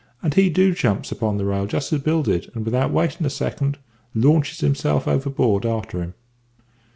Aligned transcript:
"And 0.23 0.33
he 0.33 0.49
too 0.49 0.73
jumps 0.73 1.11
upon 1.11 1.37
the 1.37 1.45
rail 1.45 1.67
just 1.67 1.93
as 1.93 2.01
Bill 2.01 2.23
did, 2.23 2.49
and, 2.55 2.65
without 2.65 2.89
waitin' 2.89 3.23
a 3.23 3.29
second, 3.29 3.77
launches 4.15 4.59
himself 4.61 5.07
overboard 5.07 5.63
a'ter 5.63 6.01
him. 6.01 6.13